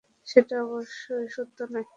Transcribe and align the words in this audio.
সেটা 0.27 0.55
অবশ্য 0.65 1.03
সত্য 1.35 1.57
নয়! 1.71 1.87